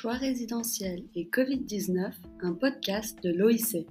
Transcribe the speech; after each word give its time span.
Choix 0.00 0.14
résidentiel 0.14 1.02
et 1.14 1.26
Covid-19, 1.26 2.14
un 2.40 2.54
podcast 2.54 3.22
de 3.22 3.34
l'OIC. 3.34 3.86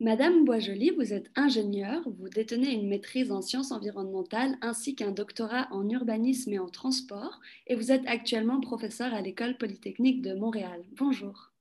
Madame 0.00 0.44
Boisjoli, 0.44 0.90
vous 0.90 1.12
êtes 1.12 1.30
ingénieure, 1.36 2.02
vous 2.18 2.28
détenez 2.28 2.72
une 2.72 2.88
maîtrise 2.88 3.30
en 3.30 3.40
sciences 3.40 3.70
environnementales 3.70 4.56
ainsi 4.62 4.96
qu'un 4.96 5.12
doctorat 5.12 5.68
en 5.70 5.88
urbanisme 5.88 6.54
et 6.54 6.58
en 6.58 6.66
transport 6.68 7.38
et 7.68 7.76
vous 7.76 7.92
êtes 7.92 8.02
actuellement 8.08 8.58
professeure 8.60 9.14
à 9.14 9.20
l'École 9.20 9.56
polytechnique 9.56 10.22
de 10.22 10.34
Montréal. 10.34 10.82
Bonjour. 10.98 11.52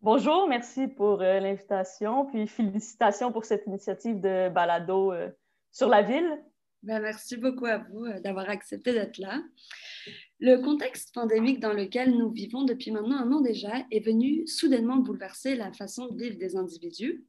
Bonjour, 0.00 0.46
merci 0.48 0.86
pour 0.86 1.22
euh, 1.22 1.40
l'invitation, 1.40 2.26
puis 2.26 2.46
félicitations 2.46 3.32
pour 3.32 3.44
cette 3.44 3.66
initiative 3.66 4.20
de 4.20 4.48
balado 4.48 5.10
euh, 5.10 5.28
sur 5.72 5.88
la 5.88 6.02
ville. 6.02 6.38
Ben, 6.86 7.00
merci 7.00 7.36
beaucoup 7.36 7.66
à 7.66 7.78
vous 7.78 8.04
euh, 8.04 8.20
d'avoir 8.20 8.48
accepté 8.48 8.92
d'être 8.92 9.18
là. 9.18 9.42
Le 10.38 10.58
contexte 10.58 11.12
pandémique 11.12 11.58
dans 11.58 11.72
lequel 11.72 12.16
nous 12.16 12.30
vivons 12.30 12.62
depuis 12.62 12.92
maintenant 12.92 13.16
un 13.16 13.32
an 13.32 13.40
déjà 13.40 13.84
est 13.90 13.98
venu 13.98 14.46
soudainement 14.46 14.98
bouleverser 14.98 15.56
la 15.56 15.72
façon 15.72 16.06
de 16.06 16.16
vivre 16.16 16.38
des 16.38 16.54
individus 16.54 17.24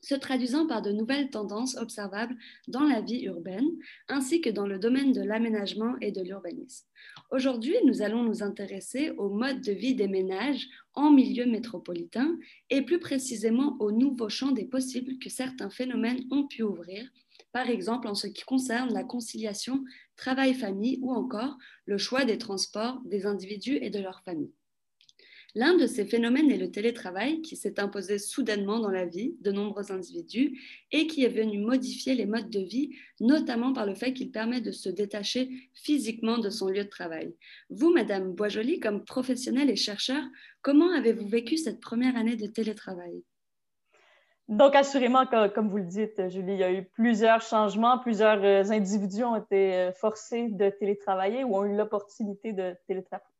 se 0.00 0.16
traduisant 0.16 0.66
par 0.66 0.82
de 0.82 0.90
nouvelles 0.90 1.30
tendances 1.30 1.76
observables 1.76 2.36
dans 2.66 2.82
la 2.82 3.00
vie 3.00 3.22
urbaine, 3.24 3.68
ainsi 4.08 4.40
que 4.40 4.50
dans 4.50 4.66
le 4.66 4.80
domaine 4.80 5.12
de 5.12 5.22
l'aménagement 5.22 5.94
et 6.00 6.10
de 6.10 6.22
l'urbanisme. 6.22 6.86
Aujourd'hui, 7.30 7.74
nous 7.84 8.02
allons 8.02 8.24
nous 8.24 8.42
intéresser 8.42 9.10
au 9.10 9.28
mode 9.28 9.60
de 9.60 9.72
vie 9.72 9.94
des 9.94 10.08
ménages 10.08 10.66
en 10.94 11.12
milieu 11.12 11.46
métropolitain 11.46 12.36
et 12.70 12.82
plus 12.82 12.98
précisément 12.98 13.76
au 13.78 13.92
nouveau 13.92 14.28
champ 14.28 14.50
des 14.50 14.66
possibles 14.66 15.18
que 15.20 15.30
certains 15.30 15.70
phénomènes 15.70 16.24
ont 16.30 16.46
pu 16.46 16.62
ouvrir, 16.64 17.08
par 17.56 17.70
exemple 17.70 18.06
en 18.06 18.14
ce 18.14 18.26
qui 18.26 18.42
concerne 18.42 18.92
la 18.92 19.02
conciliation 19.02 19.82
travail-famille 20.16 20.98
ou 21.00 21.10
encore 21.10 21.56
le 21.86 21.96
choix 21.96 22.26
des 22.26 22.36
transports 22.36 23.00
des 23.06 23.24
individus 23.24 23.78
et 23.80 23.88
de 23.88 23.98
leurs 23.98 24.20
familles. 24.24 24.52
L'un 25.54 25.74
de 25.74 25.86
ces 25.86 26.04
phénomènes 26.04 26.50
est 26.50 26.58
le 26.58 26.70
télétravail 26.70 27.40
qui 27.40 27.56
s'est 27.56 27.80
imposé 27.80 28.18
soudainement 28.18 28.78
dans 28.78 28.90
la 28.90 29.06
vie 29.06 29.36
de 29.40 29.52
nombreux 29.52 29.90
individus 29.90 30.60
et 30.92 31.06
qui 31.06 31.24
est 31.24 31.30
venu 31.30 31.56
modifier 31.56 32.14
les 32.14 32.26
modes 32.26 32.50
de 32.50 32.60
vie, 32.60 32.94
notamment 33.20 33.72
par 33.72 33.86
le 33.86 33.94
fait 33.94 34.12
qu'il 34.12 34.30
permet 34.30 34.60
de 34.60 34.70
se 34.70 34.90
détacher 34.90 35.48
physiquement 35.72 36.36
de 36.36 36.50
son 36.50 36.68
lieu 36.68 36.84
de 36.84 36.90
travail. 36.90 37.34
Vous, 37.70 37.90
Madame 37.90 38.34
Boisjoli, 38.34 38.80
comme 38.80 39.02
professionnelle 39.02 39.70
et 39.70 39.76
chercheur, 39.76 40.22
comment 40.60 40.92
avez-vous 40.92 41.26
vécu 41.26 41.56
cette 41.56 41.80
première 41.80 42.16
année 42.16 42.36
de 42.36 42.48
télétravail? 42.48 43.22
Donc, 44.48 44.76
assurément, 44.76 45.26
comme 45.26 45.68
vous 45.68 45.78
le 45.78 45.84
dites, 45.84 46.28
Julie, 46.28 46.52
il 46.52 46.58
y 46.60 46.64
a 46.64 46.70
eu 46.70 46.84
plusieurs 46.84 47.40
changements. 47.40 47.98
Plusieurs 47.98 48.44
euh, 48.44 48.70
individus 48.70 49.24
ont 49.24 49.34
été 49.34 49.74
euh, 49.74 49.92
forcés 49.92 50.48
de 50.48 50.70
télétravailler 50.70 51.42
ou 51.42 51.56
ont 51.56 51.64
eu 51.64 51.76
l'opportunité 51.76 52.52
de 52.52 52.76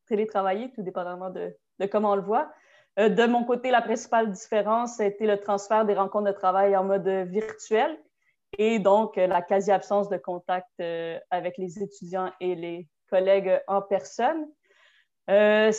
télétravailler, 0.07 0.69
tout 0.73 0.81
dépendamment 0.81 1.29
de, 1.29 1.55
comment 1.89 2.11
on 2.11 2.15
le 2.15 2.21
voit. 2.21 2.51
Euh, 2.99 3.07
de 3.07 3.25
mon 3.25 3.45
côté, 3.45 3.71
la 3.71 3.81
principale 3.81 4.31
différence 4.31 4.99
a 4.99 5.05
été 5.05 5.25
le 5.25 5.39
transfert 5.39 5.85
des 5.85 5.93
rencontres 5.93 6.27
de 6.27 6.37
travail 6.37 6.75
en 6.75 6.83
mode 6.83 7.07
virtuel 7.07 7.97
et 8.57 8.79
donc 8.79 9.15
la 9.15 9.41
quasi-absence 9.41 10.09
de 10.09 10.17
contact 10.17 10.81
avec 11.29 11.57
les 11.57 11.83
étudiants 11.83 12.31
et 12.39 12.55
les 12.55 12.87
collègues 13.09 13.61
en 13.67 13.81
personne. 13.81 14.47
Ça, 15.27 15.71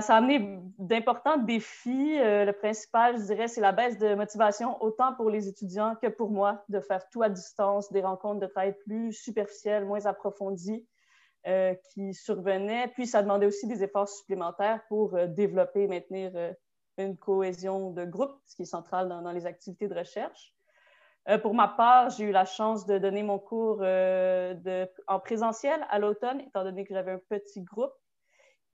ça, 0.00 0.14
a 0.14 0.16
amené 0.16 0.58
d'importants 0.78 1.36
défis. 1.36 2.16
le 2.16 2.52
principal, 2.52 3.18
je 3.18 3.24
dirais, 3.24 3.48
c'est 3.48 3.60
la 3.60 3.72
baisse 3.72 3.98
de 3.98 4.14
motivation, 4.14 4.82
autant 4.82 5.14
pour 5.14 5.30
les 5.30 5.48
étudiants 5.48 5.94
que 6.00 6.08
pour 6.08 6.30
moi, 6.30 6.64
de 6.68 6.80
faire 6.80 7.08
tout 7.10 7.22
à 7.22 7.28
distance, 7.28 7.92
des 7.92 8.00
rencontres 8.02 8.40
de 8.40 8.46
travail 8.46 8.74
plus 8.86 9.12
superficielles, 9.12 9.84
moins 9.84 10.06
approfondies. 10.06 10.86
Euh, 11.46 11.74
qui 11.92 12.14
survenaient. 12.14 12.88
Puis, 12.88 13.06
ça 13.06 13.20
demandait 13.20 13.44
aussi 13.44 13.66
des 13.66 13.84
efforts 13.84 14.08
supplémentaires 14.08 14.80
pour 14.88 15.14
euh, 15.14 15.26
développer 15.26 15.82
et 15.82 15.86
maintenir 15.86 16.32
euh, 16.36 16.54
une 16.96 17.18
cohésion 17.18 17.90
de 17.90 18.06
groupe, 18.06 18.32
ce 18.46 18.56
qui 18.56 18.62
est 18.62 18.64
central 18.64 19.10
dans, 19.10 19.30
les 19.30 19.44
activités 19.44 19.86
de 19.86 19.94
recherche. 19.94 20.54
pour 21.42 21.52
ma 21.52 21.68
part, 21.68 22.08
j'ai 22.08 22.24
eu 22.24 22.30
la 22.30 22.46
chance 22.46 22.86
de 22.86 22.96
donner 22.96 23.22
mon 23.22 23.38
cours 23.38 23.82
en 23.82 25.20
présentiel 25.20 25.84
à 25.90 25.98
l'automne, 25.98 26.40
étant 26.40 26.64
donné 26.64 26.84
que 26.84 26.94
j'avais 26.94 27.12
un 27.12 27.20
petit 27.28 27.60
groupe. 27.60 27.92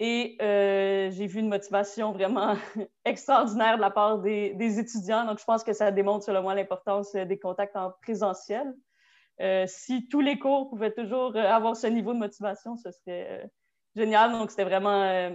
Et 0.02 0.36
j'ai 0.40 1.26
vu 1.26 1.40
une 1.40 1.50
motivation 1.50 2.12
vraiment 2.12 2.54
extraordinaire 3.04 3.76
de 3.76 3.82
la 3.82 3.90
part 3.90 4.18
des, 4.18 4.78
étudiants. 4.78 5.26
Donc, 5.26 5.38
je 5.38 5.44
pense 5.44 5.62
que 5.62 5.74
ça 5.74 5.90
démontre, 5.90 6.24
selon 6.24 6.42
moi, 6.42 6.54
l'importance 6.54 7.12
des 7.12 7.38
contacts 7.38 7.76
en 7.76 7.92
présentiel. 8.02 8.74
Euh, 9.40 9.64
si 9.66 10.06
tous 10.08 10.20
les 10.20 10.38
cours 10.38 10.68
pouvaient 10.68 10.92
toujours 10.92 11.34
euh, 11.34 11.40
avoir 11.40 11.74
ce 11.74 11.86
niveau 11.86 12.12
de 12.12 12.18
motivation, 12.18 12.76
ce 12.76 12.90
serait 12.90 13.44
euh, 13.44 13.46
génial. 13.96 14.32
Donc, 14.32 14.50
c'était 14.50 14.64
vraiment 14.64 15.30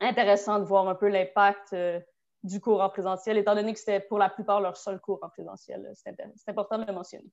intéressant 0.00 0.58
de 0.58 0.64
voir 0.64 0.88
un 0.88 0.94
peu 0.94 1.08
l'impact 1.08 1.74
du 2.42 2.60
cours 2.60 2.80
en 2.80 2.88
présentiel, 2.88 3.36
étant 3.38 3.54
donné 3.54 3.72
que 3.72 3.78
c'était 3.78 4.00
pour 4.00 4.18
la 4.18 4.28
plupart 4.28 4.60
leur 4.60 4.76
seul 4.76 5.00
cours 5.00 5.18
en 5.22 5.28
présentiel. 5.28 5.90
C'est 5.94 6.48
important 6.48 6.78
de 6.78 6.84
le 6.84 6.92
mentionner. 6.92 7.30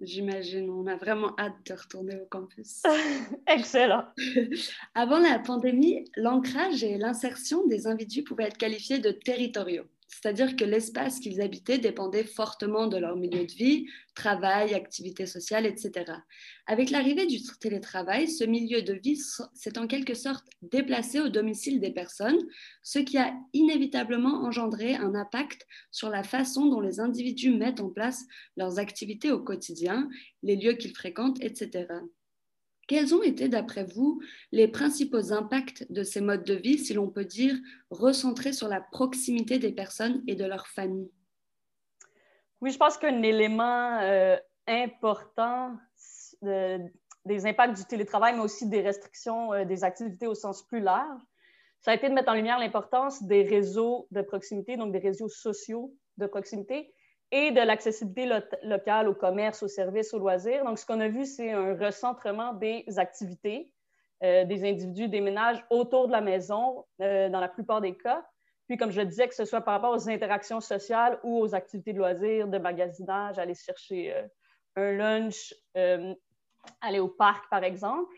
J'imagine, 0.00 0.70
on 0.70 0.86
a 0.86 0.96
vraiment 0.96 1.34
hâte 1.38 1.54
de 1.66 1.74
retourner 1.74 2.16
au 2.16 2.26
campus. 2.26 2.82
Excellent. 3.46 4.04
Avant 4.94 5.18
la 5.18 5.38
pandémie, 5.38 6.10
l'ancrage 6.16 6.82
et 6.82 6.98
l'insertion 6.98 7.66
des 7.66 7.86
individus 7.86 8.24
pouvaient 8.24 8.44
être 8.44 8.58
qualifiés 8.58 8.98
de 8.98 9.12
territoriaux 9.12 9.84
c'est-à-dire 10.12 10.56
que 10.56 10.64
l'espace 10.64 11.20
qu'ils 11.20 11.40
habitaient 11.40 11.78
dépendait 11.78 12.24
fortement 12.24 12.86
de 12.86 12.98
leur 12.98 13.16
milieu 13.16 13.46
de 13.46 13.52
vie, 13.52 13.86
travail, 14.14 14.74
activités 14.74 15.24
sociales, 15.24 15.64
etc. 15.64 16.12
Avec 16.66 16.90
l'arrivée 16.90 17.26
du 17.26 17.38
télétravail, 17.60 18.28
ce 18.28 18.44
milieu 18.44 18.82
de 18.82 18.92
vie 18.92 19.18
s'est 19.54 19.78
en 19.78 19.86
quelque 19.86 20.12
sorte 20.12 20.46
déplacé 20.60 21.18
au 21.18 21.30
domicile 21.30 21.80
des 21.80 21.92
personnes, 21.92 22.38
ce 22.82 22.98
qui 22.98 23.16
a 23.16 23.32
inévitablement 23.54 24.44
engendré 24.44 24.94
un 24.94 25.14
impact 25.14 25.66
sur 25.90 26.10
la 26.10 26.22
façon 26.22 26.66
dont 26.66 26.80
les 26.80 27.00
individus 27.00 27.50
mettent 27.50 27.80
en 27.80 27.88
place 27.88 28.22
leurs 28.58 28.78
activités 28.78 29.32
au 29.32 29.40
quotidien, 29.40 30.10
les 30.42 30.56
lieux 30.56 30.74
qu'ils 30.74 30.94
fréquentent, 30.94 31.42
etc. 31.42 31.86
Quels 32.92 33.14
ont 33.14 33.22
été, 33.22 33.48
d'après 33.48 33.84
vous, 33.84 34.20
les 34.50 34.68
principaux 34.68 35.32
impacts 35.32 35.90
de 35.90 36.02
ces 36.02 36.20
modes 36.20 36.44
de 36.44 36.52
vie, 36.52 36.76
si 36.76 36.92
l'on 36.92 37.08
peut 37.08 37.24
dire, 37.24 37.54
recentrés 37.88 38.52
sur 38.52 38.68
la 38.68 38.82
proximité 38.82 39.58
des 39.58 39.72
personnes 39.72 40.22
et 40.26 40.34
de 40.34 40.44
leurs 40.44 40.66
familles? 40.66 41.10
Oui, 42.60 42.70
je 42.70 42.76
pense 42.76 42.98
qu'un 42.98 43.22
élément 43.22 43.98
euh, 44.02 44.36
important 44.66 45.74
des 46.42 47.46
impacts 47.46 47.78
du 47.78 47.84
télétravail, 47.86 48.34
mais 48.34 48.42
aussi 48.42 48.68
des 48.68 48.82
restrictions 48.82 49.54
euh, 49.54 49.64
des 49.64 49.84
activités 49.84 50.26
au 50.26 50.34
sens 50.34 50.62
plus 50.66 50.80
large, 50.80 51.22
ça 51.80 51.92
a 51.92 51.94
été 51.94 52.10
de 52.10 52.14
mettre 52.14 52.30
en 52.30 52.34
lumière 52.34 52.58
l'importance 52.58 53.22
des 53.22 53.42
réseaux 53.42 54.06
de 54.10 54.20
proximité, 54.20 54.76
donc 54.76 54.92
des 54.92 54.98
réseaux 54.98 55.30
sociaux 55.30 55.96
de 56.18 56.26
proximité, 56.26 56.92
et 57.32 57.50
de 57.50 57.60
l'accessibilité 57.60 58.28
locale 58.62 59.08
au 59.08 59.14
commerce, 59.14 59.64
aux 59.64 59.68
services, 59.68 60.14
aux 60.14 60.20
loisirs. 60.20 60.64
Donc, 60.64 60.78
ce 60.78 60.86
qu'on 60.86 61.00
a 61.00 61.08
vu, 61.08 61.26
c'est 61.26 61.50
un 61.50 61.74
recentrement 61.74 62.52
des 62.52 62.84
activités 62.98 63.72
euh, 64.22 64.44
des 64.44 64.64
individus, 64.64 65.08
des 65.08 65.20
ménages 65.20 65.64
autour 65.68 66.06
de 66.06 66.12
la 66.12 66.20
maison, 66.20 66.84
euh, 67.00 67.28
dans 67.28 67.40
la 67.40 67.48
plupart 67.48 67.80
des 67.80 67.96
cas. 67.96 68.24
Puis, 68.68 68.76
comme 68.76 68.92
je 68.92 69.00
le 69.00 69.06
disais, 69.06 69.26
que 69.26 69.34
ce 69.34 69.44
soit 69.44 69.62
par 69.62 69.74
rapport 69.74 69.92
aux 69.92 70.08
interactions 70.08 70.60
sociales 70.60 71.18
ou 71.24 71.40
aux 71.40 71.56
activités 71.56 71.92
de 71.92 71.98
loisirs, 71.98 72.46
de 72.46 72.58
magasinage, 72.58 73.40
aller 73.40 73.56
chercher 73.56 74.14
euh, 74.14 74.22
un 74.76 74.92
lunch, 74.92 75.52
aller 76.80 77.00
au 77.00 77.08
parc, 77.08 77.50
par 77.50 77.64
exemple. 77.64 78.14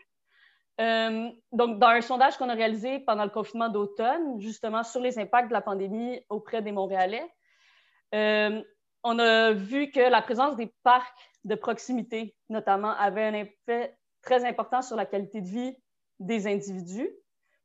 donc, 0.77 1.79
dans 1.79 1.87
un 1.87 2.01
sondage 2.01 2.37
qu'on 2.37 2.49
a 2.49 2.53
réalisé 2.53 2.99
pendant 2.99 3.23
le 3.23 3.31
confinement 3.31 3.69
d'automne, 3.69 4.39
justement 4.39 4.83
sur 4.83 5.01
les 5.01 5.17
impacts 5.17 5.47
de 5.47 5.53
la 5.53 5.61
pandémie 5.61 6.21
auprès 6.29 6.61
des 6.61 6.71
Montréalais, 6.71 7.27
on 9.05 9.19
a 9.19 9.51
vu 9.51 9.91
que 9.91 9.99
la 9.99 10.21
présence 10.21 10.57
des 10.57 10.73
parcs 10.83 11.31
de 11.43 11.53
proximité, 11.53 12.35
notamment, 12.49 12.91
avait 12.97 13.23
un 13.23 13.33
effet 13.35 13.95
très 14.23 14.43
important 14.45 14.81
sur 14.81 14.95
la 14.95 15.05
qualité 15.05 15.41
de 15.41 15.47
vie 15.47 15.77
des 16.19 16.47
individus. 16.47 17.09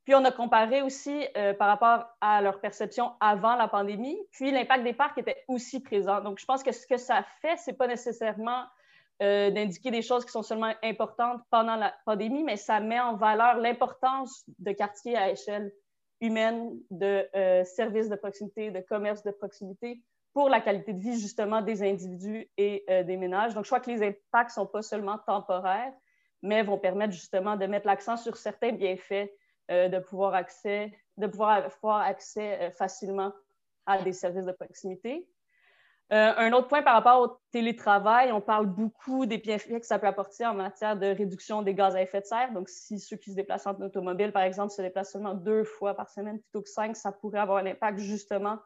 Puis 0.05 0.15
on 0.15 0.25
a 0.27 0.33
comparé 0.33 0.83
aussi 0.83 1.27
euh, 1.39 1.55
par 1.55 1.69
rapport 1.69 2.05
à 2.21 2.43
leur 2.43 2.61
perception 2.61 3.13
avant 3.21 3.57
la 3.57 3.69
pandémie, 3.69 4.19
puis 4.33 4.51
l'impact 4.51 4.85
des 4.85 4.93
parcs 4.93 5.17
était 5.17 5.43
aussi 5.49 5.81
présent. 5.81 6.21
Donc 6.21 6.39
je 6.39 6.45
pense 6.45 6.63
que 6.63 6.73
ce 6.73 6.87
que 6.87 6.99
ça 6.99 7.25
fait, 7.41 7.57
c'est 7.57 7.73
pas 7.73 7.87
nécessairement 7.87 8.65
euh, 9.23 9.51
d'indiquer 9.51 9.91
des 9.91 10.03
choses 10.03 10.27
qui 10.27 10.33
sont 10.33 10.43
seulement 10.43 10.75
importantes 10.83 11.41
pendant 11.51 11.77
la 11.77 11.95
pandémie, 12.05 12.45
mais 12.45 12.57
ça 12.57 12.81
met 12.81 13.01
en 13.01 13.17
valeur 13.17 13.57
l'importance 13.59 14.45
de 14.59 14.73
quartiers 14.73 15.17
à 15.17 15.31
échelle 15.31 15.73
humaine, 16.21 16.79
de 16.91 17.27
euh, 17.35 17.65
services 17.65 18.11
de 18.11 18.17
proximité, 18.17 18.71
de 18.71 18.81
commerce 18.81 19.23
de 19.23 19.31
proximité, 19.31 20.03
pour 20.33 20.49
la 20.49 20.61
qualité 20.61 20.93
de 20.93 21.01
vie 21.01 21.19
justement 21.19 21.61
des 21.61 21.83
individus 21.83 22.49
et 22.57 22.85
euh, 22.89 23.03
des 23.03 23.17
ménages. 23.17 23.55
Donc, 23.55 23.65
je 23.65 23.71
crois 23.71 23.81
que 23.81 23.91
les 23.91 24.03
impacts 24.03 24.51
ne 24.51 24.63
sont 24.63 24.67
pas 24.67 24.83
seulement 24.83 25.19
temporaires, 25.19 25.93
mais 26.43 26.63
vont 26.63 26.79
permettre 26.79 27.13
justement 27.13 27.57
de 27.57 27.67
mettre 27.67 27.87
l'accent 27.87 28.17
sur 28.17 28.37
certains 28.37 28.73
bienfaits 28.73 29.31
euh, 29.71 29.89
de 29.89 29.99
pouvoir 29.99 30.35
accès, 30.35 30.93
de 31.17 31.27
pouvoir 31.27 31.65
avoir 31.65 32.03
accès 32.03 32.61
euh, 32.61 32.71
facilement 32.71 33.33
à 33.87 34.01
des 34.03 34.13
services 34.13 34.45
de 34.45 34.53
proximité. 34.53 35.27
Un 36.13 36.53
autre 36.55 36.67
point 36.67 36.83
par 36.83 36.95
rapport 36.95 37.21
au 37.21 37.41
télétravail, 37.53 38.33
on 38.33 38.41
parle 38.41 38.67
beaucoup 38.67 39.27
des 39.27 39.39
bienfaits 39.39 39.79
que 39.79 39.87
ça 39.87 39.97
peut 39.97 40.09
apporter 40.09 40.45
en 40.45 40.55
matière 40.55 40.99
de 40.99 41.07
réduction 41.07 41.63
des 41.63 41.73
gaz 41.73 41.95
à 41.95 42.03
effet 42.03 42.21
de 42.21 42.27
serre. 42.27 42.53
Donc, 42.53 42.69
si 42.69 42.99
ceux 42.99 43.17
qui 43.17 43.31
se 43.31 43.37
déplacent 43.37 43.69
en 43.69 43.81
automobile, 43.81 44.33
par 44.33 44.43
exemple, 44.43 44.73
se 44.73 44.83
déplacent 44.83 45.13
seulement 45.13 45.35
deux 45.35 45.63
fois 45.63 45.95
par 45.95 46.11
semaine 46.11 46.41
plutôt 46.41 46.63
que 46.63 46.69
cinq, 46.69 46.97
ça 46.97 47.13
pourrait 47.13 47.39
avoir 47.39 47.59
un 47.59 47.67
impact 47.67 48.01
justement 48.01 48.59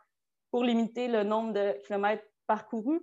pour 0.54 0.62
limiter 0.62 1.08
le 1.08 1.24
nombre 1.24 1.52
de 1.52 1.74
kilomètres 1.84 2.22
parcourus. 2.46 3.00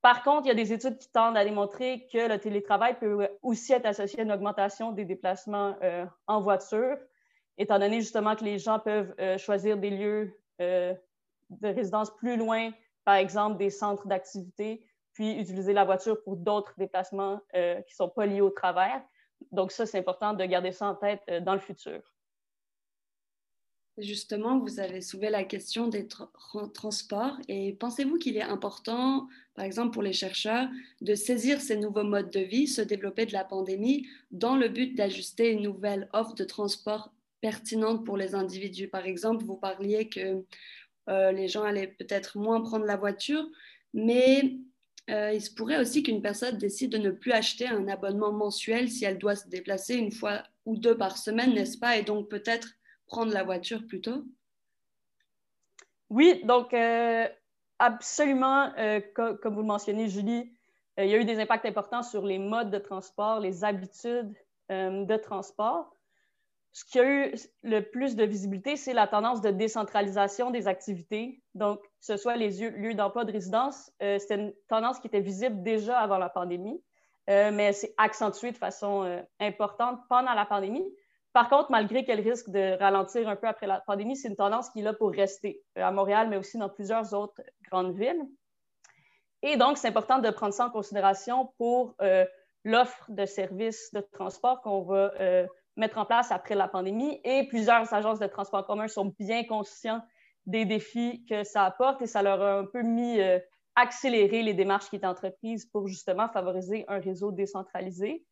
Par 0.00 0.22
contre, 0.22 0.46
il 0.46 0.48
y 0.48 0.52
a 0.52 0.54
des 0.54 0.72
études 0.72 0.96
qui 0.96 1.12
tendent 1.12 1.36
à 1.36 1.44
démontrer 1.44 2.08
que 2.10 2.28
le 2.28 2.38
télétravail 2.38 2.98
peut 2.98 3.28
aussi 3.42 3.74
être 3.74 3.84
associé 3.84 4.20
à 4.20 4.22
une 4.22 4.32
augmentation 4.32 4.92
des 4.92 5.04
déplacements 5.04 5.76
euh, 5.82 6.06
en 6.26 6.40
voiture, 6.40 6.96
étant 7.58 7.78
donné 7.78 8.00
justement 8.00 8.36
que 8.36 8.44
les 8.44 8.58
gens 8.58 8.78
peuvent 8.78 9.14
euh, 9.20 9.36
choisir 9.36 9.76
des 9.76 9.90
lieux 9.90 10.40
de 10.60 11.68
résidence 11.68 12.10
plus 12.16 12.38
loin 12.38 12.70
par 13.08 13.16
exemple, 13.16 13.56
des 13.56 13.70
centres 13.70 14.06
d'activité, 14.06 14.86
puis 15.14 15.40
utiliser 15.40 15.72
la 15.72 15.86
voiture 15.86 16.22
pour 16.24 16.36
d'autres 16.36 16.74
déplacements 16.76 17.40
euh, 17.54 17.76
qui 17.76 17.94
ne 17.94 17.96
sont 17.96 18.10
pas 18.10 18.26
liés 18.26 18.42
au 18.42 18.50
travers. 18.50 19.02
Donc, 19.50 19.72
ça, 19.72 19.86
c'est 19.86 19.98
important 19.98 20.34
de 20.34 20.44
garder 20.44 20.72
ça 20.72 20.88
en 20.88 20.94
tête 20.94 21.22
euh, 21.30 21.40
dans 21.40 21.54
le 21.54 21.58
futur. 21.58 22.02
Justement, 24.00 24.60
vous 24.60 24.78
avez 24.78 25.00
soulevé 25.00 25.28
la 25.28 25.42
question 25.42 25.88
des 25.88 26.06
transports 26.72 27.36
et 27.48 27.72
pensez-vous 27.72 28.18
qu'il 28.18 28.36
est 28.36 28.42
important, 28.42 29.26
par 29.54 29.64
exemple 29.64 29.90
pour 29.90 30.04
les 30.04 30.12
chercheurs, 30.12 30.68
de 31.00 31.16
saisir 31.16 31.60
ces 31.60 31.76
nouveaux 31.76 32.04
modes 32.04 32.30
de 32.30 32.38
vie, 32.38 32.68
se 32.68 32.80
développer 32.80 33.26
de 33.26 33.32
la 33.32 33.42
pandémie, 33.42 34.06
dans 34.30 34.56
le 34.56 34.68
but 34.68 34.94
d'ajuster 34.94 35.50
une 35.50 35.62
nouvelle 35.62 36.08
offre 36.12 36.34
de 36.34 36.44
transport 36.44 37.12
pertinente 37.40 38.06
pour 38.06 38.16
les 38.16 38.36
individus? 38.36 38.86
Par 38.86 39.04
exemple, 39.04 39.44
vous 39.44 39.56
parliez 39.56 40.08
que 40.08 40.44
euh, 41.08 41.32
les 41.32 41.48
gens 41.48 41.64
allaient 41.64 41.88
peut-être 41.98 42.38
moins 42.38 42.60
prendre 42.60 42.84
la 42.84 42.96
voiture, 42.96 43.48
mais 43.94 44.58
euh, 45.10 45.32
il 45.32 45.40
se 45.40 45.52
pourrait 45.52 45.80
aussi 45.80 46.04
qu'une 46.04 46.22
personne 46.22 46.56
décide 46.56 46.92
de 46.92 46.98
ne 46.98 47.10
plus 47.10 47.32
acheter 47.32 47.66
un 47.66 47.88
abonnement 47.88 48.32
mensuel 48.32 48.88
si 48.90 49.04
elle 49.04 49.18
doit 49.18 49.34
se 49.34 49.48
déplacer 49.48 49.96
une 49.96 50.12
fois 50.12 50.44
ou 50.66 50.76
deux 50.76 50.96
par 50.96 51.18
semaine, 51.18 51.52
n'est-ce 51.54 51.78
pas, 51.78 51.96
et 51.96 52.04
donc 52.04 52.28
peut-être 52.28 52.68
prendre 53.08 53.32
la 53.32 53.42
voiture 53.42 53.86
plutôt. 53.86 54.24
Oui, 56.10 56.40
donc 56.44 56.72
euh, 56.72 57.28
absolument, 57.78 58.72
comme 59.14 59.54
vous 59.54 59.60
le 59.60 59.66
mentionnez, 59.66 60.08
Julie, 60.08 60.52
il 60.96 61.06
y 61.06 61.14
a 61.14 61.18
eu 61.18 61.24
des 61.24 61.38
impacts 61.38 61.66
importants 61.66 62.02
sur 62.02 62.24
les 62.24 62.38
modes 62.38 62.70
de 62.70 62.78
transport, 62.78 63.40
les 63.40 63.64
habitudes 63.64 64.32
de 64.70 65.16
transport 65.16 65.92
ce 66.78 66.84
qui 66.84 67.00
a 67.00 67.04
eu 67.04 67.34
le 67.64 67.80
plus 67.80 68.14
de 68.14 68.24
visibilité, 68.24 68.76
c'est 68.76 68.92
la 68.92 69.08
tendance 69.08 69.40
de 69.40 69.50
décentralisation 69.50 70.50
des 70.50 70.68
activités. 70.68 71.42
Donc, 71.54 71.80
que 71.82 71.88
ce 72.00 72.16
soit 72.16 72.36
les 72.36 72.50
lieux, 72.50 72.94
d'emploi 72.94 73.24
de 73.24 73.32
résidence, 73.32 73.90
euh, 74.00 74.18
c'était 74.20 74.36
une 74.36 74.52
tendance 74.68 75.00
qui 75.00 75.08
était 75.08 75.20
visible 75.20 75.62
déjà 75.62 75.98
avant 75.98 76.18
la 76.18 76.28
pandémie, 76.28 76.80
euh, 77.30 77.50
mais 77.52 77.72
c'est 77.72 77.94
accentué 77.96 78.52
de 78.52 78.56
façon 78.56 79.02
euh, 79.02 79.20
importante 79.40 79.98
pendant 80.08 80.34
la 80.34 80.46
pandémie. 80.46 80.84
Par 81.32 81.48
contre, 81.48 81.70
malgré 81.70 82.04
qu'elle 82.04 82.20
risque 82.20 82.50
de 82.50 82.78
ralentir 82.78 83.28
un 83.28 83.36
peu 83.36 83.46
après 83.46 83.66
la 83.66 83.80
pandémie, 83.80 84.16
c'est 84.16 84.28
une 84.28 84.36
tendance 84.36 84.70
qui 84.70 84.80
est 84.80 84.82
là 84.82 84.92
pour 84.92 85.10
rester 85.10 85.62
à 85.76 85.90
Montréal, 85.92 86.28
mais 86.28 86.36
aussi 86.36 86.58
dans 86.58 86.68
plusieurs 86.68 87.14
autres 87.14 87.40
grandes 87.70 87.94
villes. 87.94 88.22
Et 89.42 89.56
donc, 89.56 89.78
c'est 89.78 89.88
important 89.88 90.18
de 90.18 90.30
prendre 90.30 90.52
ça 90.52 90.66
en 90.66 90.70
considération 90.70 91.52
pour 91.58 91.94
l'offre 92.64 93.04
de 93.08 93.24
services 93.24 93.92
de 93.92 94.00
transport 94.00 94.62
qu'on 94.62 94.82
va 94.82 95.12
mettre 95.78 95.98
en 95.98 96.04
place 96.04 96.30
après 96.30 96.54
la 96.54 96.68
pandémie. 96.68 97.20
Et 97.24 97.46
plusieurs 97.48 97.92
agences 97.94 98.18
de 98.18 98.26
transport 98.26 98.66
commun 98.66 98.88
sont 98.88 99.14
bien 99.18 99.44
conscients 99.44 100.02
des 100.44 100.64
défis 100.64 101.24
que 101.28 101.44
ça 101.44 101.64
apporte 101.64 102.02
et 102.02 102.06
ça 102.06 102.22
leur 102.22 102.42
a 102.42 102.58
un 102.58 102.64
peu 102.64 102.82
mis 102.82 103.20
euh, 103.20 103.38
accélérer 103.74 104.42
les 104.42 104.54
démarches 104.54 104.88
qui 104.90 104.96
étaient 104.96 105.06
entreprises 105.06 105.66
pour 105.66 105.86
justement 105.86 106.28
favoriser 106.28 106.84
un 106.88 106.98
réseau 106.98 107.32
décentralisé. 107.32 108.24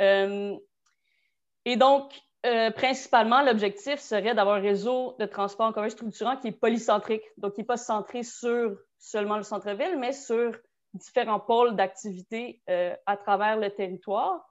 Euh, 0.00 0.56
et 1.64 1.76
donc, 1.76 2.18
euh, 2.46 2.70
principalement, 2.70 3.42
l'objectif 3.42 4.00
serait 4.00 4.34
d'avoir 4.34 4.56
un 4.56 4.60
réseau 4.60 5.16
de 5.18 5.26
transport 5.26 5.66
en 5.66 5.72
commun 5.72 5.90
structurant 5.90 6.36
qui 6.36 6.48
est 6.48 6.52
polycentrique, 6.52 7.22
donc 7.36 7.54
qui 7.54 7.60
n'est 7.60 7.66
pas 7.66 7.76
centré 7.76 8.22
sur 8.22 8.76
seulement 8.98 9.36
le 9.36 9.42
centre-ville, 9.42 9.98
mais 9.98 10.12
sur 10.12 10.56
différents 10.94 11.40
pôles 11.40 11.76
d'activité 11.76 12.62
à 13.06 13.16
travers 13.16 13.56
le 13.56 13.70
territoire. 13.70 14.50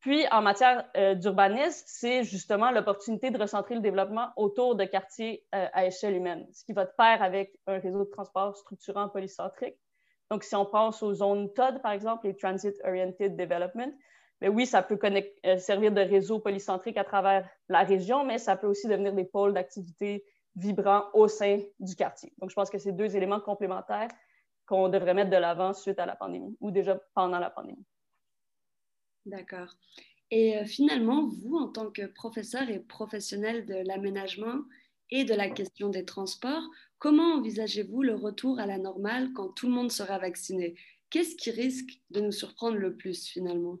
Puis, 0.00 0.26
en 0.30 0.40
matière 0.40 0.88
euh, 0.96 1.14
d'urbanisme, 1.14 1.84
c'est 1.86 2.24
justement 2.24 2.70
l'opportunité 2.70 3.30
de 3.30 3.38
recentrer 3.38 3.74
le 3.74 3.82
développement 3.82 4.30
autour 4.36 4.74
de 4.74 4.84
quartiers 4.84 5.44
euh, 5.54 5.66
à 5.74 5.84
échelle 5.84 6.14
humaine, 6.14 6.46
ce 6.52 6.64
qui 6.64 6.72
va 6.72 6.86
de 6.86 6.92
pair 6.96 7.22
avec 7.22 7.54
un 7.66 7.78
réseau 7.78 8.04
de 8.04 8.10
transport 8.10 8.56
structurant 8.56 9.10
polycentrique. 9.10 9.76
Donc, 10.30 10.42
si 10.42 10.56
on 10.56 10.64
pense 10.64 11.02
aux 11.02 11.12
zones 11.12 11.52
TOD, 11.52 11.82
par 11.82 11.92
exemple, 11.92 12.26
les 12.26 12.34
Transit 12.34 12.74
Oriented 12.82 13.36
Development, 13.36 13.92
mais 14.40 14.48
oui, 14.48 14.66
ça 14.66 14.82
peut 14.82 14.98
euh, 15.04 15.58
servir 15.58 15.92
de 15.92 16.00
réseau 16.00 16.38
polycentrique 16.38 16.96
à 16.96 17.04
travers 17.04 17.48
la 17.68 17.82
région, 17.82 18.24
mais 18.24 18.38
ça 18.38 18.56
peut 18.56 18.66
aussi 18.66 18.88
devenir 18.88 19.12
des 19.12 19.24
pôles 19.24 19.52
d'activité 19.52 20.24
vibrants 20.56 21.04
au 21.12 21.28
sein 21.28 21.60
du 21.78 21.94
quartier. 21.94 22.32
Donc, 22.38 22.50
je 22.50 22.54
pense 22.54 22.70
que 22.70 22.78
c'est 22.78 22.92
deux 22.92 23.16
éléments 23.16 23.40
complémentaires 23.40 24.08
qu'on 24.66 24.88
devrait 24.88 25.14
mettre 25.14 25.30
de 25.30 25.36
l'avant 25.36 25.72
suite 25.72 25.98
à 25.98 26.06
la 26.06 26.16
pandémie 26.16 26.56
ou 26.60 26.70
déjà 26.70 27.00
pendant 27.14 27.38
la 27.38 27.50
pandémie. 27.50 27.84
D'accord. 29.26 29.74
Et 30.30 30.56
euh, 30.56 30.64
finalement, 30.64 31.28
vous, 31.28 31.56
en 31.56 31.68
tant 31.68 31.90
que 31.90 32.06
professeur 32.06 32.68
et 32.70 32.80
professionnel 32.80 33.66
de 33.66 33.74
l'aménagement 33.86 34.62
et 35.10 35.24
de 35.24 35.34
la 35.34 35.50
question 35.50 35.88
des 35.88 36.04
transports, 36.04 36.62
comment 36.98 37.34
envisagez-vous 37.34 38.02
le 38.02 38.14
retour 38.14 38.58
à 38.58 38.66
la 38.66 38.78
normale 38.78 39.32
quand 39.34 39.48
tout 39.50 39.66
le 39.66 39.72
monde 39.72 39.90
sera 39.90 40.18
vacciné? 40.18 40.76
Qu'est-ce 41.10 41.34
qui 41.34 41.50
risque 41.50 42.00
de 42.10 42.20
nous 42.20 42.32
surprendre 42.32 42.76
le 42.76 42.96
plus 42.96 43.26
finalement? 43.26 43.78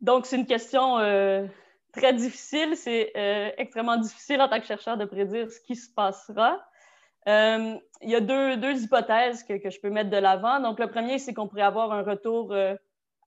Donc, 0.00 0.26
c'est 0.26 0.36
une 0.36 0.46
question 0.46 0.98
euh, 0.98 1.46
très 1.92 2.12
difficile. 2.12 2.76
C'est 2.76 3.12
euh, 3.16 3.50
extrêmement 3.56 3.96
difficile 3.96 4.40
en 4.40 4.48
tant 4.48 4.60
que 4.60 4.66
chercheur 4.66 4.96
de 4.96 5.04
prédire 5.04 5.50
ce 5.50 5.60
qui 5.60 5.76
se 5.76 5.92
passera. 5.92 6.60
il 7.26 7.80
y 8.02 8.14
a 8.14 8.20
deux, 8.20 8.80
hypothèses 8.80 9.42
que, 9.44 9.54
que, 9.54 9.70
je 9.70 9.80
peux 9.80 9.90
mettre 9.90 10.10
de 10.10 10.16
l'avant. 10.16 10.60
Donc, 10.60 10.78
le 10.78 10.88
premier, 10.88 11.18
c'est 11.18 11.34
qu'on 11.34 11.48
pourrait 11.48 11.62
avoir 11.62 11.92
un 11.92 12.02
retour 12.02 12.54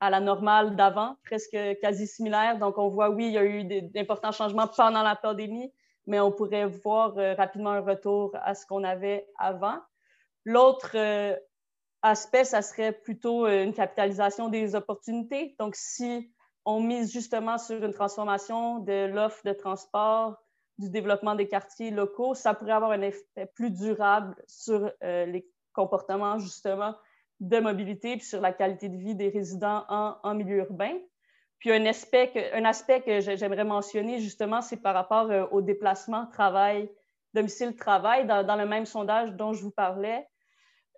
à 0.01 0.09
la 0.09 0.19
normale 0.19 0.75
d'avant, 0.75 1.15
presque 1.23 1.57
quasi 1.79 2.07
similaire. 2.07 2.57
Donc, 2.57 2.79
on 2.79 2.89
voit, 2.89 3.11
oui, 3.11 3.27
il 3.27 3.33
y 3.33 3.37
a 3.37 3.45
eu 3.45 3.63
d'importants 3.63 4.31
changements 4.31 4.67
pendant 4.67 5.03
la 5.03 5.15
pandémie, 5.15 5.71
mais 6.07 6.19
on 6.19 6.31
pourrait 6.31 6.65
voir 6.65 7.17
euh, 7.17 7.35
rapidement 7.35 7.69
un 7.69 7.81
retour 7.81 8.35
à 8.41 8.55
ce 8.55 8.65
qu'on 8.65 8.83
avait 8.83 9.27
avant. 9.37 9.79
L'autre 10.43 10.93
euh, 10.95 11.35
aspect, 12.01 12.43
ça 12.45 12.63
serait 12.63 12.91
plutôt 12.91 13.45
euh, 13.45 13.63
une 13.63 13.75
capitalisation 13.75 14.49
des 14.49 14.73
opportunités. 14.73 15.55
Donc, 15.59 15.75
si 15.75 16.33
on 16.65 16.81
mise 16.81 17.11
justement 17.11 17.57
sur 17.57 17.83
une 17.83 17.93
transformation 17.93 18.79
de 18.79 19.05
l'offre 19.05 19.41
de 19.45 19.53
transport, 19.53 20.37
du 20.77 20.89
développement 20.89 21.35
des 21.35 21.47
quartiers 21.47 21.91
locaux, 21.91 22.33
ça 22.33 22.53
pourrait 22.53 22.71
avoir 22.71 22.91
un 22.91 23.01
effet 23.01 23.45
plus 23.55 23.71
durable 23.71 24.35
sur 24.47 24.91
les 25.01 25.47
comportements, 25.73 26.39
justement, 26.39 26.95
de 27.41 27.59
mobilité 27.59 28.17
puis 28.17 28.25
sur 28.25 28.39
la 28.39 28.53
qualité 28.53 28.87
de 28.87 28.97
vie 28.97 29.15
des 29.15 29.29
résidents 29.29 29.83
en, 29.89 30.33
milieu 30.35 30.57
urbain. 30.57 30.93
Puis 31.59 31.71
un 31.71 31.85
aspect 31.85 32.31
que, 32.31 32.55
un 32.55 32.65
aspect 32.65 33.01
que 33.01 33.19
j'aimerais 33.19 33.63
mentionner 33.63 34.19
justement, 34.19 34.61
c'est 34.61 34.81
par 34.81 34.93
rapport 34.93 35.29
euh, 35.29 35.45
au 35.51 35.61
déplacement 35.61 36.27
travail, 36.27 36.89
domicile-travail. 37.33 38.25
Dans, 38.25 38.55
le 38.55 38.65
même 38.65 38.85
sondage 38.85 39.33
dont 39.33 39.53
je 39.53 39.61
vous 39.61 39.71
parlais, 39.71 40.25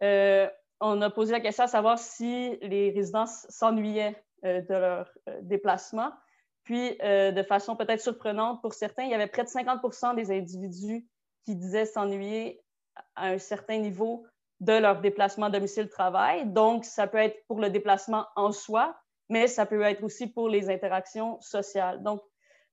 euh, 0.04 0.48
on 0.80 1.02
a 1.02 1.10
posé 1.10 1.32
la 1.32 1.40
question 1.40 1.64
à 1.64 1.68
savoir 1.68 1.98
si 1.98 2.58
les 2.62 2.92
résidents 2.92 3.26
s'ennuyaient 3.26 4.16
euh, 4.16 4.33
de 4.44 4.74
leur 4.74 5.12
déplacement. 5.42 6.12
Puis, 6.64 6.98
de 7.00 7.44
façon 7.44 7.76
peut-être 7.76 8.02
surprenante 8.02 8.62
pour 8.62 8.74
certains, 8.74 9.04
il 9.04 9.12
y 9.12 9.14
avait 9.14 9.28
près 9.28 9.44
de 9.44 9.50
50% 9.50 10.16
des 10.16 10.32
individus 10.32 11.06
qui 11.46 11.56
disaient 11.56 11.86
s'ennuyer 11.86 12.62
à 13.16 13.28
un 13.28 13.38
certain 13.38 13.78
niveau 13.78 14.26
de 14.60 14.74
leur 14.74 15.02
déplacement 15.02 15.50
domicile-travail. 15.50 16.46
Donc, 16.48 16.86
ça 16.86 17.08
peut 17.08 17.18
être 17.18 17.46
pour 17.48 17.60
le 17.60 17.70
déplacement 17.70 18.28
en 18.36 18.52
soi, 18.52 18.96
mais 19.30 19.48
ça 19.48 19.66
peut 19.66 19.82
être 19.82 20.04
aussi 20.04 20.28
pour 20.28 20.48
les 20.48 20.70
interactions 20.70 21.40
sociales. 21.42 22.02
Donc, 22.04 22.22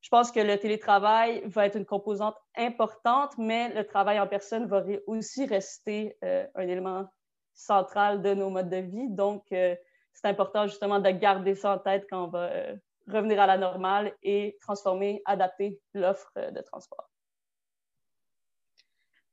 je 0.00 0.08
pense 0.08 0.30
que 0.30 0.40
le 0.40 0.56
télétravail 0.58 1.42
va 1.46 1.66
être 1.66 1.76
une 1.76 1.84
composante 1.84 2.36
importante, 2.56 3.36
mais 3.38 3.68
le 3.74 3.84
travail 3.84 4.18
en 4.18 4.26
personne 4.26 4.66
va 4.66 4.82
aussi 5.06 5.44
rester 5.46 6.16
euh, 6.24 6.46
un 6.54 6.62
élément 6.62 7.06
central 7.52 8.22
de 8.22 8.32
nos 8.34 8.50
modes 8.50 8.70
de 8.70 8.78
vie. 8.78 9.10
Donc, 9.10 9.44
euh, 9.52 9.74
c'est 10.20 10.28
important 10.28 10.66
justement 10.66 10.98
de 10.98 11.10
garder 11.10 11.54
ça 11.54 11.74
en 11.74 11.78
tête 11.78 12.06
quand 12.10 12.24
on 12.24 12.28
va 12.28 12.50
euh, 12.50 12.76
revenir 13.08 13.40
à 13.40 13.46
la 13.46 13.56
normale 13.56 14.12
et 14.22 14.56
transformer, 14.60 15.22
adapter 15.24 15.80
l'offre 15.94 16.32
de 16.36 16.60
transport. 16.60 17.08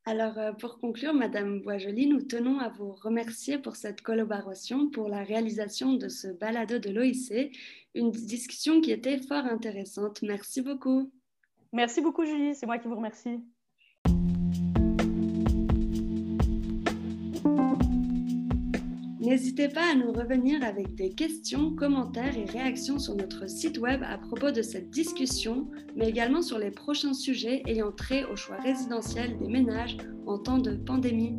Alors, 0.06 0.38
euh, 0.38 0.52
pour 0.52 0.78
conclure, 0.78 1.12
Madame 1.12 1.60
Boisjoli, 1.60 2.06
nous 2.06 2.22
tenons 2.22 2.60
à 2.60 2.70
vous 2.70 2.94
remercier 2.94 3.58
pour 3.58 3.76
cette 3.76 4.00
collaboration, 4.00 4.88
pour 4.88 5.08
la 5.08 5.22
réalisation 5.22 5.92
de 5.92 6.08
ce 6.08 6.28
balado 6.28 6.78
de 6.78 6.88
l'OIC, 6.88 7.54
une 7.94 8.10
discussion 8.10 8.80
qui 8.80 8.90
était 8.90 9.18
fort 9.18 9.44
intéressante. 9.44 10.22
Merci 10.22 10.62
beaucoup. 10.62 11.12
Merci 11.74 12.00
beaucoup, 12.00 12.24
Julie. 12.24 12.54
C'est 12.54 12.64
moi 12.64 12.78
qui 12.78 12.88
vous 12.88 12.96
remercie. 12.96 13.44
N'hésitez 19.28 19.68
pas 19.68 19.92
à 19.92 19.94
nous 19.94 20.10
revenir 20.10 20.64
avec 20.64 20.94
des 20.94 21.10
questions, 21.10 21.74
commentaires 21.74 22.34
et 22.34 22.46
réactions 22.46 22.98
sur 22.98 23.14
notre 23.14 23.46
site 23.46 23.76
web 23.76 24.02
à 24.02 24.16
propos 24.16 24.52
de 24.52 24.62
cette 24.62 24.88
discussion, 24.88 25.68
mais 25.94 26.08
également 26.08 26.40
sur 26.40 26.58
les 26.58 26.70
prochains 26.70 27.12
sujets 27.12 27.60
ayant 27.66 27.92
trait 27.92 28.24
au 28.24 28.36
choix 28.36 28.56
résidentiel 28.56 29.36
des 29.36 29.48
ménages 29.48 29.98
en 30.26 30.38
temps 30.38 30.56
de 30.56 30.76
pandémie. 30.76 31.36